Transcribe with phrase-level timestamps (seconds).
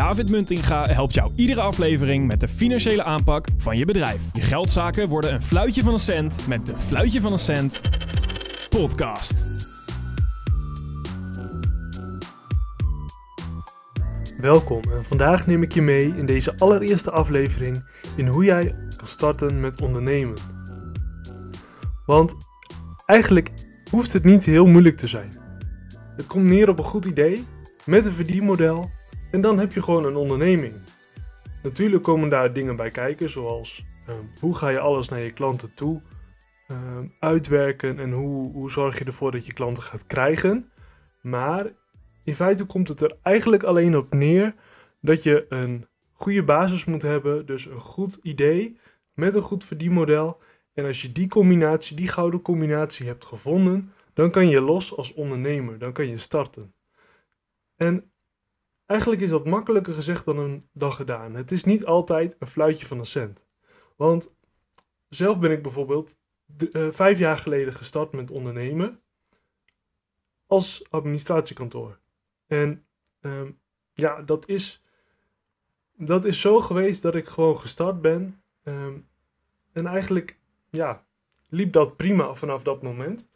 [0.00, 4.22] David Muntinga helpt jou iedere aflevering met de financiële aanpak van je bedrijf.
[4.32, 7.80] Je geldzaken worden een fluitje van een cent met de Fluitje van een Cent
[8.68, 9.46] podcast.
[14.38, 17.84] Welkom en vandaag neem ik je mee in deze allereerste aflevering
[18.16, 20.36] in hoe jij kan starten met ondernemen.
[22.06, 22.34] Want
[23.06, 23.50] eigenlijk
[23.90, 25.32] hoeft het niet heel moeilijk te zijn.
[26.16, 27.46] Het komt neer op een goed idee
[27.84, 28.90] met een verdienmodel
[29.30, 30.74] en dan heb je gewoon een onderneming.
[31.62, 35.74] Natuurlijk komen daar dingen bij kijken, zoals ehm, hoe ga je alles naar je klanten
[35.74, 36.02] toe
[36.66, 40.70] ehm, uitwerken en hoe, hoe zorg je ervoor dat je klanten gaat krijgen.
[41.22, 41.66] Maar
[42.24, 44.54] in feite komt het er eigenlijk alleen op neer
[45.00, 48.78] dat je een goede basis moet hebben, dus een goed idee
[49.14, 50.40] met een goed verdienmodel.
[50.74, 55.14] En als je die combinatie, die gouden combinatie hebt gevonden, dan kan je los als
[55.14, 56.74] ondernemer, dan kan je starten.
[57.76, 58.09] En
[58.90, 61.34] eigenlijk is dat makkelijker gezegd dan, dan gedaan.
[61.34, 63.46] Het is niet altijd een fluitje van een cent.
[63.96, 64.34] Want
[65.08, 66.18] zelf ben ik bijvoorbeeld
[66.72, 69.00] uh, vijf jaar geleden gestart met ondernemen
[70.46, 71.98] als administratiekantoor.
[72.46, 72.84] En
[73.20, 73.58] um,
[73.92, 74.82] ja, dat is,
[75.96, 78.42] dat is zo geweest dat ik gewoon gestart ben.
[78.62, 79.08] Um,
[79.72, 80.38] en eigenlijk,
[80.70, 81.06] ja,
[81.48, 83.28] liep dat prima vanaf dat moment.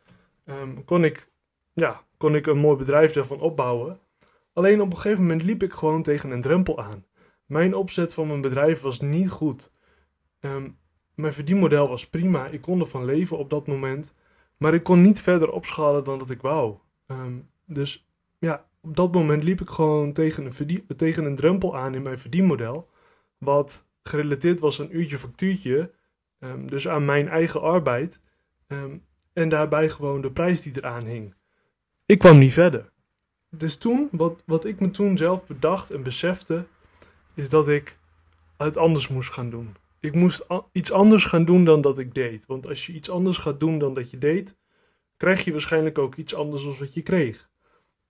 [0.44, 1.28] Um, kon, ik,
[1.72, 4.00] ja, kon ik een mooi bedrijf ervan opbouwen.
[4.54, 7.04] Alleen op een gegeven moment liep ik gewoon tegen een drempel aan.
[7.46, 9.72] Mijn opzet van mijn bedrijf was niet goed.
[10.40, 10.78] Um,
[11.14, 12.46] mijn verdienmodel was prima.
[12.46, 14.14] Ik kon ervan leven op dat moment.
[14.56, 16.76] Maar ik kon niet verder opschalen dan dat ik wou.
[17.06, 21.94] Um, dus ja, op dat moment liep ik gewoon tegen een, tegen een drempel aan
[21.94, 22.88] in mijn verdienmodel.
[23.38, 25.90] Wat gerelateerd was aan uurtje factuurtje.
[26.38, 28.20] Um, dus aan mijn eigen arbeid.
[29.32, 31.34] en daarbij gewoon de prijs die eraan hing.
[32.06, 32.92] Ik kwam niet verder
[33.56, 36.66] dus toen, wat, wat ik me toen zelf bedacht en besefte,
[37.34, 37.98] is dat ik
[38.56, 39.76] het anders moest gaan doen.
[40.00, 42.46] Ik moest iets anders gaan doen dan dat ik deed.
[42.46, 44.56] Want als je iets anders gaat doen dan dat je deed,
[45.16, 47.48] krijg je waarschijnlijk ook iets anders dan wat je kreeg.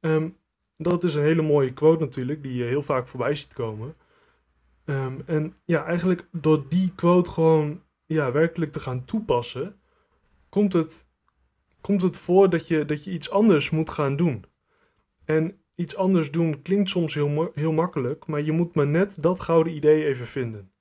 [0.00, 0.36] Um,
[0.76, 3.96] dat is een hele mooie quote natuurlijk, die je heel vaak voorbij ziet komen.
[4.84, 9.80] Um, en ja, eigenlijk door die quote gewoon ja, werkelijk te gaan toepassen,
[10.48, 11.08] komt het,
[11.80, 14.44] komt het voor dat je, dat je iets anders moet gaan doen.
[15.24, 19.40] En iets anders doen klinkt soms heel, heel makkelijk, maar je moet maar net dat
[19.40, 20.72] gouden idee even vinden.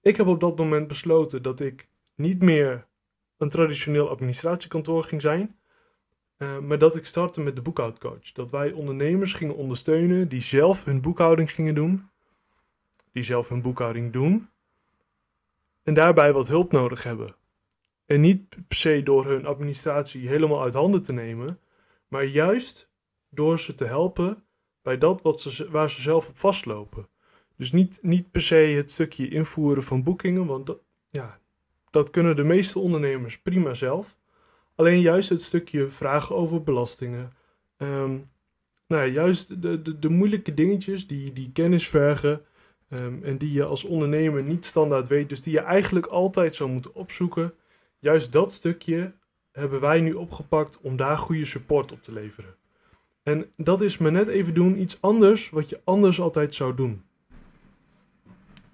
[0.00, 2.86] Ik heb op dat moment besloten dat ik niet meer
[3.36, 5.56] een traditioneel administratiekantoor ging zijn,
[6.38, 8.32] uh, maar dat ik startte met de boekhoudcoach.
[8.32, 12.10] Dat wij ondernemers gingen ondersteunen die zelf hun boekhouding gingen doen,
[13.12, 14.48] die zelf hun boekhouding doen
[15.82, 17.34] en daarbij wat hulp nodig hebben.
[18.06, 21.60] En niet per se door hun administratie helemaal uit handen te nemen,
[22.08, 22.91] maar juist
[23.34, 24.44] door ze te helpen
[24.82, 27.08] bij dat wat ze, waar ze zelf op vastlopen.
[27.56, 30.78] Dus niet, niet per se het stukje invoeren van boekingen, want dat,
[31.08, 31.40] ja,
[31.90, 34.18] dat kunnen de meeste ondernemers prima zelf.
[34.74, 37.32] Alleen juist het stukje vragen over belastingen.
[37.76, 38.30] Um,
[38.86, 42.44] nou juist de, de, de, moeilijke dingetjes die, die kennis vergen
[42.88, 46.70] um, en die je als ondernemer niet standaard weet, dus die je eigenlijk altijd zou
[46.70, 47.54] moeten opzoeken.
[47.98, 49.14] Juist dat stukje
[49.52, 52.54] hebben wij nu opgepakt om daar goede support op te leveren.
[53.22, 57.02] En dat is me net even doen iets anders wat je anders altijd zou doen.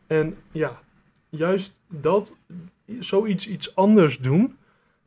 [0.07, 0.83] En ja,
[1.29, 2.37] juist dat,
[2.99, 4.59] zoiets iets anders doen,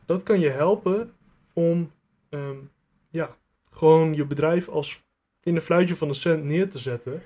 [0.05, 1.13] dat kan je helpen
[1.53, 1.91] om
[2.29, 2.71] um,
[3.09, 3.35] ja,
[3.71, 5.03] gewoon je bedrijf als
[5.43, 7.23] in een fluitje van een cent neer te zetten.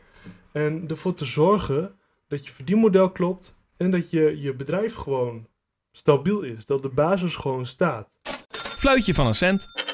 [0.51, 1.95] En ervoor te zorgen
[2.27, 5.47] dat je verdienmodel klopt en dat je, je bedrijf gewoon
[5.91, 6.65] stabiel is.
[6.65, 8.17] Dat de basis gewoon staat.
[8.51, 9.84] Fluitje van een cent.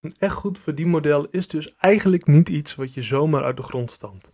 [0.00, 3.90] Een echt goed verdienmodel is dus eigenlijk niet iets wat je zomaar uit de grond
[3.90, 4.32] stampt.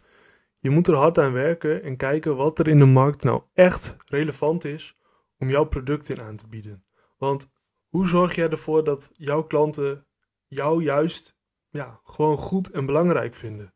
[0.59, 3.97] Je moet er hard aan werken en kijken wat er in de markt nou echt
[4.07, 4.97] relevant is
[5.39, 6.85] om jouw product in aan te bieden.
[7.19, 7.53] Want
[7.89, 10.07] hoe zorg jij ervoor dat jouw klanten
[10.47, 11.37] jou juist
[11.69, 13.75] ja, gewoon goed en belangrijk vinden?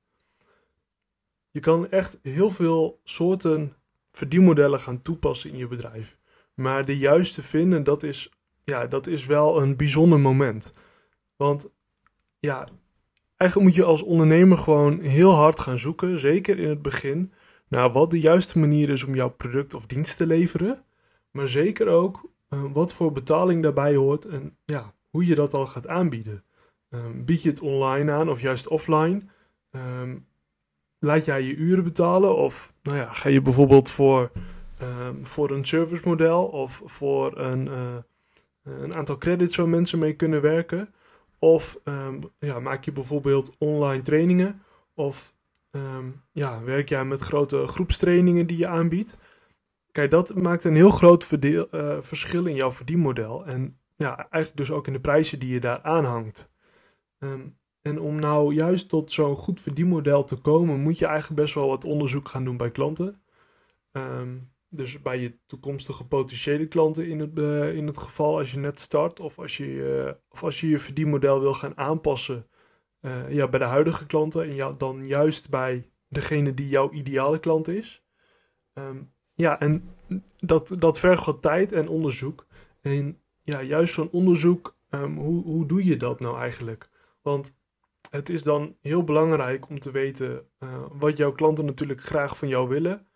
[1.50, 3.76] Je kan echt heel veel soorten
[4.10, 6.18] verdienmodellen gaan toepassen in je bedrijf.
[6.54, 8.32] Maar de juiste vinden, dat is,
[8.64, 10.70] ja, dat is wel een bijzonder moment.
[11.36, 11.76] Want
[12.38, 12.68] ja,
[13.36, 17.32] eigenlijk moet je als ondernemer gewoon heel hard gaan zoeken, zeker in het begin,
[17.68, 20.84] naar wat de juiste manier is om jouw product of dienst te leveren.
[21.30, 25.66] Maar zeker ook uh, wat voor betaling daarbij hoort en ja, hoe je dat al
[25.66, 26.44] gaat aanbieden.
[26.90, 29.22] Um, bied je het online aan of juist offline?
[29.70, 30.26] Um,
[30.98, 34.30] laat jij je uren betalen of nou ja, ga je bijvoorbeeld voor,
[34.82, 37.96] um, voor een servicemodel of voor een, uh,
[38.62, 40.94] een aantal credits waar mensen mee kunnen werken?
[41.38, 44.62] Of um, ja, maak je bijvoorbeeld online trainingen?
[44.94, 45.36] Of
[45.70, 49.18] Ehm, ja, werk jij met grote groepstrainingen die je aanbiedt?
[49.90, 53.46] Kijk, dat maakt een heel groot uh, verschil in jouw verdienmodel.
[53.46, 56.50] En ja, eigenlijk dus ook in de prijzen die je daar aanhangt.
[57.18, 61.54] Um, en om nou juist tot zo'n goed verdienmodel te komen, moet je eigenlijk best
[61.54, 63.22] wel wat onderzoek gaan doen bij klanten.
[63.92, 68.58] Um, dus bij je toekomstige potentiële klanten in het, uh, in het geval als je
[68.58, 72.46] net start of als je, uh, of als je je verdienmodel wil gaan aanpassen
[73.00, 77.38] uh, ja, bij de huidige klanten en ja, dan juist bij degene die jouw ideale
[77.38, 78.04] klant is.
[78.74, 79.88] Um, ja, en
[80.36, 82.46] dat, dat vergt wat tijd en onderzoek.
[82.80, 86.90] En ja, juist zo'n onderzoek, um, hoe, hoe doe je dat nou eigenlijk?
[87.22, 87.56] Want
[88.10, 90.46] het is dan heel belangrijk om te weten
[90.92, 93.07] wat jouw klanten natuurlijk graag van jou willen.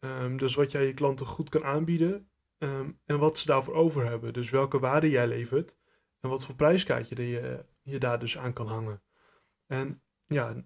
[0.00, 4.04] Um, dus wat jij je klanten goed kan aanbieden um, en wat ze daarvoor over
[4.04, 4.32] hebben.
[4.32, 5.76] Dus welke waarde jij levert
[6.20, 9.02] en wat voor prijskaartje je, je daar dus aan kan hangen.
[9.66, 10.64] En ja,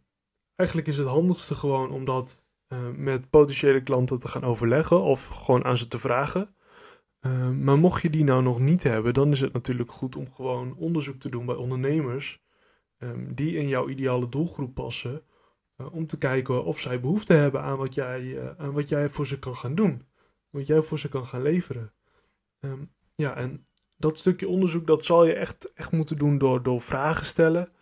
[0.55, 5.27] eigenlijk is het handigste gewoon om dat uh, met potentiële klanten te gaan overleggen of
[5.27, 6.55] gewoon aan ze te vragen.
[7.59, 10.77] Maar mocht je die nou nog niet hebben, dan is het natuurlijk goed om gewoon
[10.77, 12.43] onderzoek te doen bij ondernemers
[13.29, 15.23] die in jouw ideale doelgroep passen.
[15.81, 19.09] Uh, om te kijken of zij behoefte hebben aan wat jij, uh, aan wat jij
[19.09, 20.07] voor ze kan gaan doen.
[20.51, 21.93] Wat jij voor ze kan gaan leveren.
[22.61, 23.67] Um, ja, en
[23.97, 27.73] dat stukje onderzoek dat zal je echt, echt moeten doen door, door vragen stellen.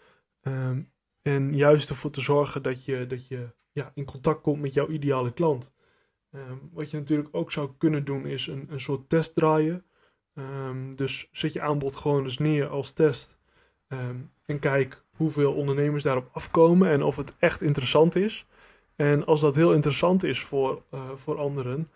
[0.42, 0.92] Um,
[1.22, 4.88] en juist ervoor te zorgen dat je, dat je ja, in contact komt met jouw
[4.88, 5.72] ideale klant.
[6.30, 9.84] Um, wat je natuurlijk ook zou kunnen doen is een, een soort test draaien.
[10.94, 13.38] dus zet je aanbod gewoon eens neer als test.
[14.44, 18.46] en kijk hoeveel ondernemers daarop afkomen en of het echt interessant is.
[18.96, 21.90] En als dat heel interessant is voor, uh, voor anderen,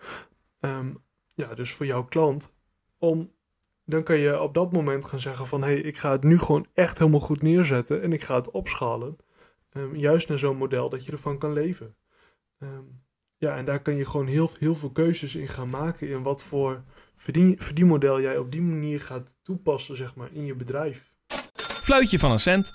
[0.60, 1.02] um,
[1.34, 2.54] ja, dus voor jouw klant,
[2.98, 3.32] om,
[3.84, 6.38] dan kan je op dat moment gaan zeggen van hé, hey, ik ga het nu
[6.38, 9.16] gewoon echt helemaal goed neerzetten en ik ga het opschalen.
[9.72, 11.96] Um, juist naar zo'n model dat je ervan kan leven.
[12.58, 13.02] Um,
[13.36, 16.42] ja, en daar kan je gewoon heel, heel veel keuzes in gaan maken in wat
[16.42, 16.82] voor
[17.16, 21.14] verdien, verdienmodel jij op die manier gaat toepassen, zeg maar, in je bedrijf.
[21.56, 22.72] Fluitje van een cent.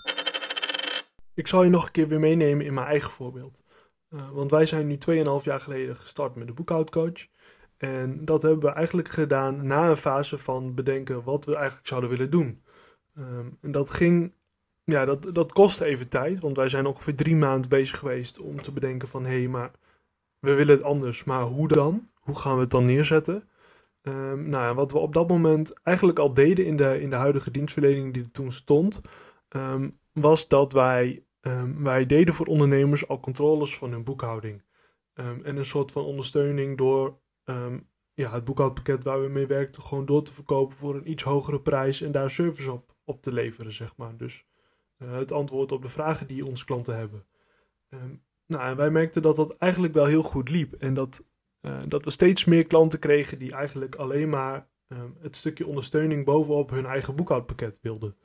[1.37, 3.61] Ik zal je nog een keer weer meenemen in mijn eigen voorbeeld.
[4.09, 7.27] Uh, want wij zijn nu 2,5 jaar geleden gestart met de boekhoudcoach.
[7.77, 12.09] En dat hebben we eigenlijk gedaan na een fase van bedenken wat we eigenlijk zouden
[12.09, 12.61] willen doen.
[13.17, 14.35] Um, en dat ging,
[14.83, 16.39] ja, dat, dat kostte even tijd.
[16.39, 19.71] Want wij zijn ongeveer drie maanden bezig geweest om te bedenken van hé, hey, maar
[20.39, 21.23] we willen het anders.
[21.23, 22.07] Maar hoe dan?
[22.19, 23.49] Hoe gaan we het dan neerzetten?
[24.01, 27.51] Um, nou, wat we op dat moment eigenlijk al deden in de, in de huidige
[27.51, 29.01] dienstverlening die er toen stond,
[29.49, 34.63] um, was dat wij Um, wij deden voor ondernemers al controles van hun boekhouding.
[35.13, 39.81] Um, en een soort van ondersteuning door um, ja, het boekhoudpakket waar we mee werkten
[39.81, 43.33] gewoon door te verkopen voor een iets hogere prijs en daar service op, op te
[43.33, 44.17] leveren, zeg maar.
[44.17, 44.45] Dus
[44.97, 47.25] uh, het antwoord op de vragen die onze klanten hebben.
[48.45, 51.25] nou, en wij merkten dat dat eigenlijk wel heel goed liep en dat,
[51.61, 54.69] uh, dat we steeds meer klanten kregen die eigenlijk alleen maar
[55.19, 58.15] het stukje ondersteuning bovenop hun eigen boekhoudpakket wilden.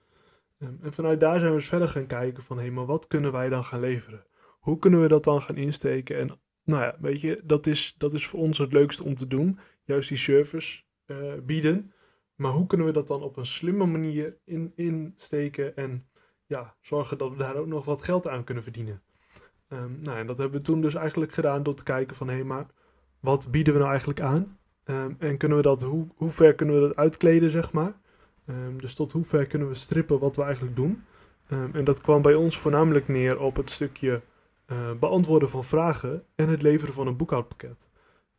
[0.62, 3.06] Ehm, en vanuit daar zijn we dus verder gaan kijken van, hé, hey, maar wat
[3.06, 4.26] kunnen wij dan gaan leveren?
[4.60, 6.18] Hoe kunnen we dat dan gaan insteken?
[6.18, 9.26] En nou ja, weet je, dat is, dat is voor ons het leukste om te
[9.26, 9.58] doen.
[9.84, 11.92] Juist die service uh, bieden.
[12.34, 16.08] Maar hoe kunnen we dat dan op een slimme manier in, insteken en
[16.46, 19.02] ja, zorgen dat we daar ook nog wat geld aan kunnen verdienen?
[19.68, 22.34] Um, nou, en dat hebben we toen dus eigenlijk gedaan door te kijken van, hé,
[22.34, 22.66] hey, maar
[23.20, 24.58] wat bieden we nou eigenlijk aan?
[24.84, 28.00] Um, en kunnen we dat, hoe, hoe ver kunnen we dat uitkleden, zeg maar?
[28.46, 31.04] Um, dus tot hoe ver kunnen we strippen wat we eigenlijk doen?
[31.52, 34.22] Um, en dat kwam bij ons voornamelijk neer op het stukje
[34.66, 37.88] uh, beantwoorden van vragen en het leveren van een boekhoudpakket.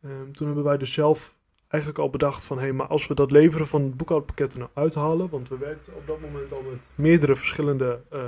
[0.04, 1.36] Um, toen hebben wij dus zelf
[1.68, 4.58] eigenlijk al bedacht van hé, hey, maar als we dat leveren van het boekhoudpakket er
[4.58, 8.26] nou uithalen, want we werkten op dat moment al met meerdere verschillende uh,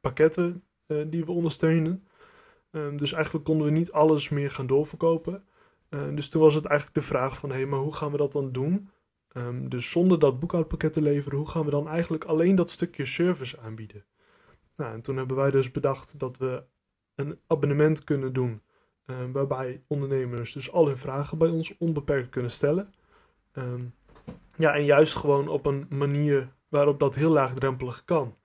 [0.00, 2.06] pakketten uh, die we ondersteunen.
[2.96, 5.44] dus eigenlijk konden we niet alles meer gaan doorverkopen.
[6.14, 8.32] dus toen was het eigenlijk de vraag van hé, hey, maar hoe gaan we dat
[8.32, 8.90] dan doen?
[9.36, 13.04] Um, dus zonder dat boekhoudpakket te leveren, hoe gaan we dan eigenlijk alleen dat stukje
[13.04, 14.04] service aanbieden?
[14.76, 16.64] Nou, en toen hebben wij dus bedacht dat we
[17.14, 18.62] een abonnement kunnen doen.
[19.06, 22.94] Um, waarbij ondernemers dus al hun vragen bij ons onbeperkt kunnen stellen.
[23.52, 23.94] Um,
[24.56, 28.36] ja, en juist gewoon op een manier waarop dat heel laagdrempelig kan.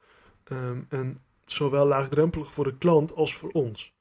[0.90, 3.96] en zowel laagdrempelig voor de klant als voor ons.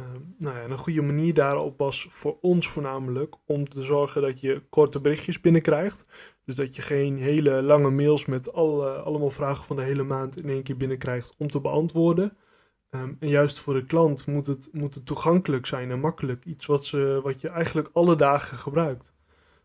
[0.00, 0.06] Uh,
[0.38, 4.62] nou ja, een goede manier daarop was voor ons voornamelijk om te zorgen dat je
[4.68, 6.08] korte berichtjes binnenkrijgt.
[6.44, 10.36] Dus dat je geen hele lange mails met alle, allemaal vragen van de hele maand
[10.42, 12.36] in één keer binnenkrijgt om te beantwoorden.
[12.90, 16.44] Um, en juist voor de klant moet het, moet het toegankelijk zijn en makkelijk.
[16.44, 19.12] Iets wat, ze, wat je eigenlijk alle dagen gebruikt.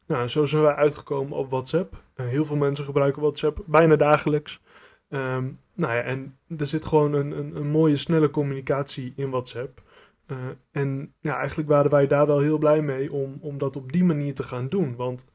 [0.07, 2.03] Nou, zo zijn wij uitgekomen op WhatsApp.
[2.15, 4.61] Uh, heel veel mensen gebruiken WhatsApp bijna dagelijks.
[5.09, 9.81] Um, nou ja, en er zit gewoon een, een, een mooie snelle communicatie in WhatsApp.
[10.25, 10.37] Eh,
[10.71, 14.03] en ja, eigenlijk waren wij daar wel heel blij mee om, om dat op die
[14.03, 14.95] manier te gaan doen.
[14.95, 15.25] Want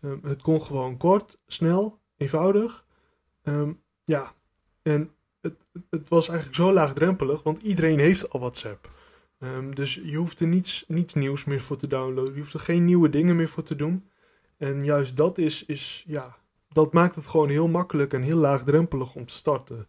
[0.00, 2.86] ehm, het kon gewoon kort, snel, eenvoudig.
[3.42, 3.72] Ehm,
[4.04, 4.32] ja,
[4.82, 5.54] en het,
[5.90, 8.90] het was eigenlijk zo laagdrempelig, want iedereen heeft al WhatsApp.
[9.38, 12.34] Ehm, dus je hoeft er niets, niets nieuws meer voor te downloaden.
[12.34, 14.10] Je hoeft er geen nieuwe dingen meer voor te doen.
[14.56, 16.36] En juist dat is, is ja,
[16.68, 19.86] dat maakt het gewoon heel makkelijk en heel laagdrempelig om te starten.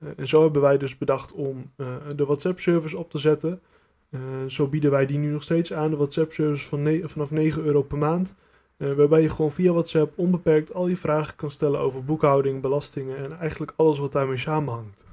[0.00, 3.62] Uh, en zo hebben wij dus bedacht om uh, de WhatsApp-service op te zetten.
[4.10, 7.82] Uh, zo bieden wij die nu nog steeds aan, de WhatsApp-service van vanaf 9 euro
[7.82, 8.34] per maand.
[8.76, 13.38] waarbij je gewoon via WhatsApp onbeperkt al je vragen kan stellen over boekhouding, belastingen en
[13.38, 15.04] eigenlijk alles wat daarmee samenhangt.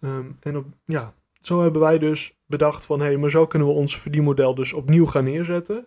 [0.00, 3.68] Um, en op, ja, zo hebben wij dus bedacht van, hé, hey, maar zo kunnen
[3.68, 5.86] we ons verdienmodel dus opnieuw gaan neerzetten.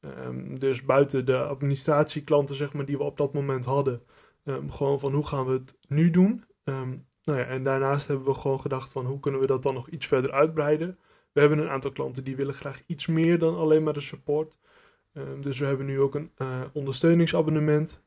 [0.00, 4.02] Um, dus buiten de administratieklanten, zeg maar, die we op dat moment hadden.
[4.44, 6.44] Um, gewoon van, hoe gaan we het nu doen?
[7.24, 9.88] Nou ja, en daarnaast hebben we gewoon gedacht van, hoe kunnen we dat dan nog
[9.88, 10.98] iets verder uitbreiden?
[11.38, 14.58] We hebben een aantal klanten die willen graag iets meer dan alleen maar de support.
[15.40, 18.02] dus we hebben nu ook een uh, ondersteuningsabonnement.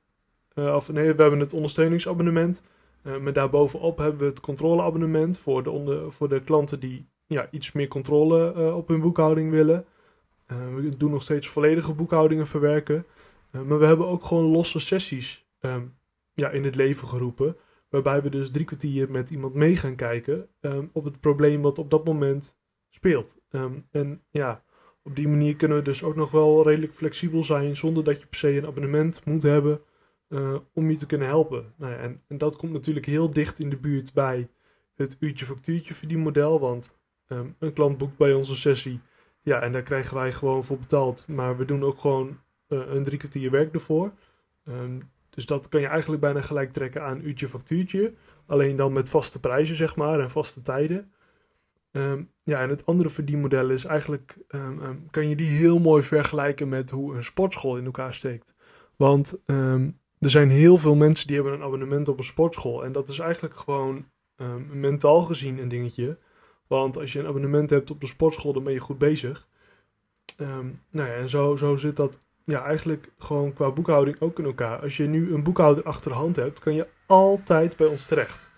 [0.55, 2.61] Uh, of nee, we hebben het ondersteuningsabonnement.
[3.03, 7.71] Uh, maar daarbovenop hebben we het controleabonnement voor de, voor de klanten die ja, iets
[7.71, 9.85] meer controle op hun boekhouding willen.
[10.51, 13.05] Uh, we doen nog steeds volledige boekhoudingen verwerken.
[13.51, 15.93] maar we hebben ook gewoon losse sessies um,
[16.33, 17.55] ja, in het leven geroepen.
[17.89, 20.47] Waarbij we dus drie kwartier met iemand mee gaan kijken
[20.91, 22.59] op het probleem wat op dat moment
[22.91, 23.37] speelt.
[23.51, 24.63] Um, en ja,
[25.03, 28.27] op die manier kunnen we dus ook nog wel redelijk flexibel zijn zonder dat je
[28.27, 29.81] per se een abonnement moet hebben
[30.29, 31.73] uh, om je te kunnen helpen.
[31.77, 34.49] Nou en, en, dat komt natuurlijk heel dicht in de buurt bij
[34.95, 36.59] het uurtje-factuurtje verdienmodel.
[36.59, 38.99] Want um, een klant boekt bij onze sessie.
[39.41, 41.27] Ja, en daar krijgen wij gewoon voor betaald.
[41.27, 44.13] Maar we doen ook gewoon uh, een drie kwartier werk ervoor.
[44.63, 48.13] Um, dus dat kan je eigenlijk bijna gelijk trekken aan uurtje-factuurtje.
[48.45, 51.11] Alleen dan met vaste prijzen, zeg maar, en vaste tijden.
[51.91, 54.37] Um, ja, en het andere verdienmodel is eigenlijk,
[55.09, 58.53] kan je die heel mooi vergelijken met hoe een sportschool in elkaar steekt.
[58.95, 59.39] Want
[60.19, 62.85] er zijn heel veel mensen die hebben een abonnement op een sportschool.
[62.85, 64.05] En dat is eigenlijk gewoon
[64.71, 66.17] mentaal gezien een dingetje.
[66.67, 69.47] Want als je een abonnement hebt op de sportschool, dan ben je goed bezig.
[70.37, 74.81] Nou ja, en zo, zo zit dat ja, eigenlijk gewoon qua boekhouding ook in elkaar.
[74.81, 78.50] Als je nu een boekhouder achter de hand hebt, kan je altijd bij ons terecht.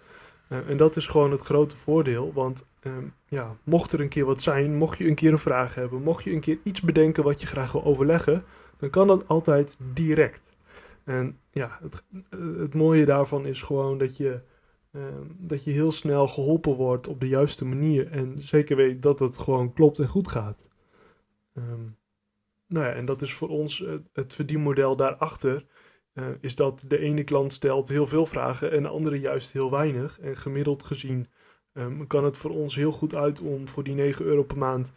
[0.50, 2.34] Uh, en dat is gewoon het grote voordeel.
[2.34, 5.76] Want um, ja, mocht er een keer wat zijn, mocht je een keer een vraag
[5.76, 8.44] hebben, mocht je een keer iets bedenken wat je graag wil overleggen,
[8.78, 10.56] dan kan dat altijd direct.
[11.04, 12.04] En ja, het,
[12.58, 14.42] het mooie daarvan is gewoon dat je,
[14.92, 18.12] um, dat je heel snel geholpen wordt op de juiste manier.
[18.12, 20.68] En zeker weet dat het gewoon klopt en goed gaat.
[21.54, 21.98] Um,
[22.68, 25.66] nou ja, en dat is voor ons het, het verdienmodel daarachter.
[26.14, 29.72] Uh, is dat de ene klant stelt heel veel vragen en de andere juist heel
[29.72, 30.20] weinig.
[30.20, 31.28] En gemiddeld gezien
[31.74, 34.94] um, kan het voor ons heel goed uit om voor die 9 euro per maand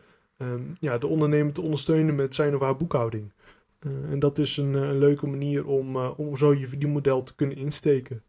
[0.80, 3.32] ja, de ondernemer te ondersteunen met zijn of haar boekhouding.
[3.80, 7.56] Uh, en dat is een, uh, leuke manier om, om zo je verdienmodel te kunnen
[7.56, 8.22] insteken.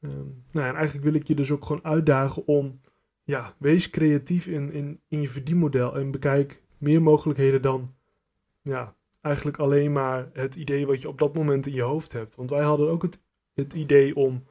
[0.00, 2.80] Um, nou, en eigenlijk wil ik je dus ook gewoon uitdagen om,
[3.22, 7.94] ja, wees creatief in, in, in je verdienmodel en bekijk meer mogelijkheden dan,
[8.62, 12.34] ja, eigenlijk alleen maar het idee wat je op dat moment in je hoofd hebt.
[12.34, 13.20] Want wij hadden ook het,
[13.54, 14.46] het idee om,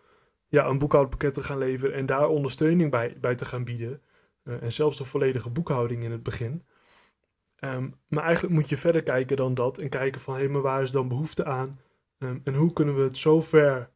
[0.47, 4.01] ja, een boekhoudpakket te gaan leveren en daar ondersteuning bij, bij te gaan bieden.
[4.43, 6.63] en zelfs de volledige boekhouding in het begin.
[7.63, 10.61] Um, maar eigenlijk moet je verder kijken dan dat en kijken van hé, hey, maar
[10.61, 11.79] waar is dan behoefte aan?
[12.17, 13.89] Um, en hoe kunnen we het zo ver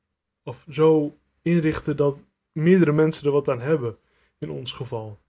[0.43, 3.97] of zo inrichten dat meerdere mensen er wat aan hebben,
[4.39, 5.19] in ons geval.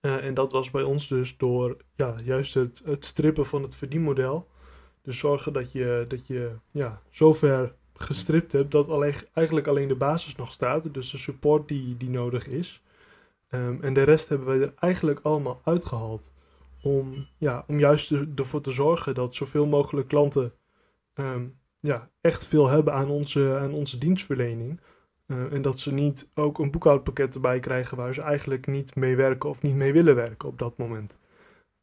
[0.00, 3.76] Uh, en dat was bij ons dus door ja, juist het, het strippen van het
[3.76, 4.48] verdienmodel.
[5.02, 9.94] Dus zorgen dat je, dat je ja, zover gestript hebt dat alleen, eigenlijk alleen de
[9.94, 10.94] basis nog staat.
[10.94, 12.82] Dus de support die, die nodig is.
[13.50, 16.32] Um, en de rest hebben wij er eigenlijk allemaal uitgehaald
[16.82, 20.52] om, ja, om juist ervoor te zorgen dat zoveel mogelijk klanten
[21.14, 24.80] um, ja, echt veel hebben aan onze, aan onze dienstverlening.
[25.26, 29.16] Uh, en dat ze niet ook een boekhoudpakket erbij krijgen waar ze eigenlijk niet mee
[29.16, 31.18] werken of niet mee willen werken op dat moment.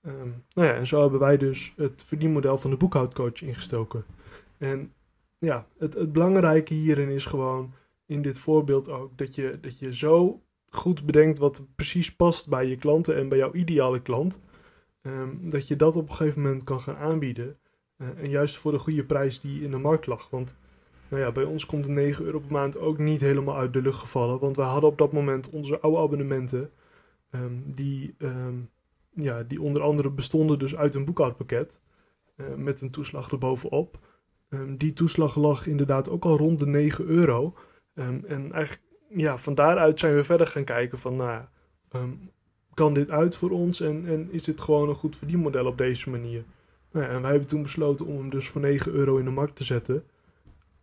[0.02, 4.06] Um, nou ja, en zo hebben wij dus het verdienmodel van de boekhoudcoach ingestoken.
[4.58, 4.94] En
[5.38, 7.74] ja, het, het belangrijke hierin is gewoon
[8.06, 12.68] in dit voorbeeld ook dat je, dat je zo goed bedenkt wat precies past bij
[12.68, 14.40] je klanten en bij jouw ideale klant.
[15.02, 17.58] Um, dat je dat op een gegeven moment kan gaan aanbieden.
[17.98, 20.30] Uh, en juist voor de goede prijs die in de markt lag.
[20.30, 20.56] Want
[21.08, 23.82] nou ja, bij ons komt de 9 euro per maand ook niet helemaal uit de
[23.82, 24.40] lucht gevallen.
[24.40, 26.72] Want we hadden op dat moment onze oude abonnementen.
[27.32, 28.16] Um, die,
[29.22, 31.82] ja, die onder andere bestonden dus uit een boekhoudpakket.
[32.38, 34.00] Uh, met een toeslag erbovenop.
[34.78, 37.54] die toeslag lag inderdaad ook al rond de 9 euro.
[37.94, 41.44] en eigenlijk, ja, van daaruit zijn we verder gaan kijken van, nou,
[42.74, 46.10] kan dit uit voor ons en, en is dit gewoon een goed verdienmodel op deze
[46.10, 46.46] manier?
[46.92, 49.32] Nou ja, en wij hebben toen besloten om hem dus voor 9 euro in de
[49.32, 50.04] markt te zetten.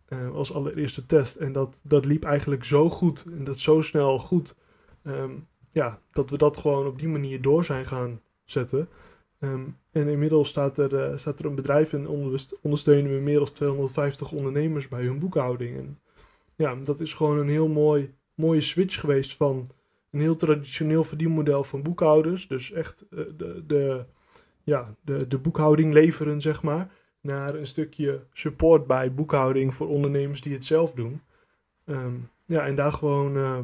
[0.07, 1.35] eh, als allereerste test.
[1.35, 4.55] En dat, dat liep eigenlijk zo goed en dat zo snel goed.
[5.03, 5.31] ehm,
[5.69, 8.89] ja, dat we dat gewoon op die manier door zijn gaan zetten.
[9.39, 13.37] Ehm, en inmiddels staat er, eh, staat er een bedrijf en onderst- ondersteunen we meer
[13.37, 15.77] dan 250 ondernemers bij hun boekhouding.
[15.77, 15.99] En
[16.55, 19.67] ja, dat is gewoon een heel mooi, mooie switch geweest van
[20.11, 22.47] een heel traditioneel verdienmodel van boekhouders.
[22.47, 24.05] Dus echt eh, de, de,
[24.63, 26.91] ja, de, de boekhouding leveren, zeg maar.
[27.21, 31.21] Naar een stukje support bij boekhouding voor ondernemers die het zelf doen.
[31.85, 33.59] Ehm, ja, en daar gewoon, eh,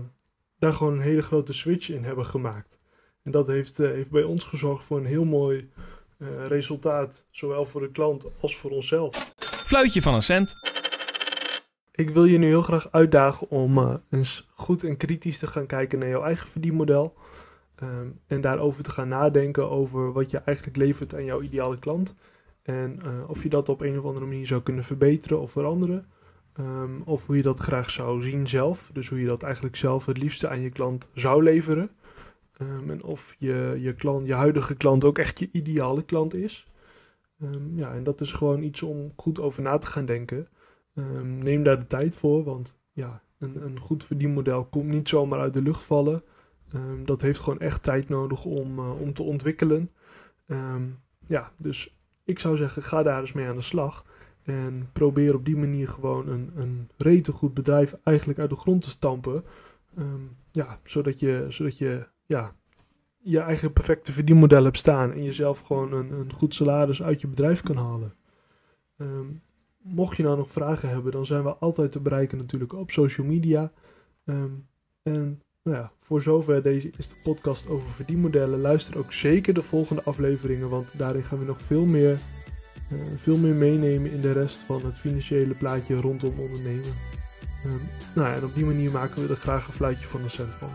[0.60, 2.80] daar gewoon een hele grote switch in hebben gemaakt.
[3.24, 5.70] En dat heeft, eh, heeft bij ons gezorgd voor een heel mooi
[6.18, 7.28] eh, resultaat.
[7.32, 9.34] Zowel voor de klant als voor onszelf.
[9.40, 10.56] Fluitje van een cent.
[11.92, 15.66] Ik wil je nu heel graag uitdagen om eh, eens goed en kritisch te gaan
[15.66, 17.14] kijken naar jouw eigen verdienmodel.
[17.76, 22.16] Ehm, en daarover te gaan nadenken over wat je eigenlijk levert aan jouw ideale klant.
[22.64, 26.08] En of je dat op een of andere manier zou kunnen verbeteren of veranderen.
[26.54, 28.90] Ehm, of hoe je dat graag zou zien zelf.
[28.94, 31.90] Dus hoe je dat eigenlijk zelf het liefste aan je klant zou leveren.
[32.64, 36.68] Ehm, en of je, je, klant, je huidige klant ook echt je ideale klant is.
[37.40, 40.48] Ehm, ja, en dat is gewoon iets om goed over na te gaan denken.
[40.96, 45.40] Ehm, neem daar de tijd voor, want ja, een, een goed verdienmodel komt niet zomaar
[45.40, 46.24] uit de lucht vallen.
[47.04, 49.90] Dat heeft gewoon echt tijd nodig om, eh, om te ontwikkelen.
[51.26, 54.06] Ja, dus ik zou zeggen, ga daar eens mee aan de slag.
[54.44, 58.82] En probeer op die manier gewoon een, een rete goed bedrijf eigenlijk uit de grond
[58.82, 59.44] te stampen.
[60.52, 62.56] Ja, zodat je, zodat je ja,
[63.18, 65.12] je eigen perfecte verdienmodel hebt staan.
[65.12, 68.14] En jezelf gewoon een, een goed salaris uit je bedrijf kan halen.
[68.98, 69.28] Ehm,
[69.82, 73.28] mocht je nou nog vragen hebben, dan zijn we altijd te bereiken natuurlijk op social
[73.28, 73.72] media.
[74.26, 74.52] Ehm,
[75.04, 78.62] en nou ja, voor zover deze eerste podcast over verdienmodellen.
[78.62, 82.20] Luister ook zeker de volgende afleveringen, want daarin gaan we nog veel meer,
[82.90, 86.94] eh, veel meer meenemen in de rest van het financiële plaatje rondom ondernemen.
[87.64, 87.78] Ehm,
[88.16, 90.54] nou ja, en op die manier maken we er graag een fluitje van een cent
[90.54, 90.70] van.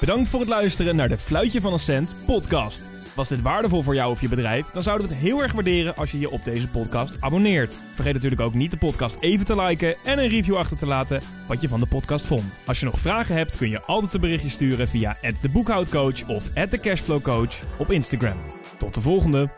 [0.00, 2.88] Bedankt voor het luisteren naar de Fluitje van een Cent podcast.
[3.14, 4.66] Was dit waardevol voor jou of je bedrijf?
[4.66, 7.78] Dan zouden we het heel erg waarderen als je je op deze podcast abonneert.
[7.94, 11.20] Vergeet natuurlijk ook niet de podcast even te liken en een review achter te laten
[11.48, 12.60] wat je van de podcast vond.
[12.66, 17.60] Als je nog vragen hebt kun je altijd een berichtje sturen via @deboekhoudcoach of @thecashflowcoach
[17.78, 18.38] op Instagram.
[18.78, 19.50] Tot de volgende!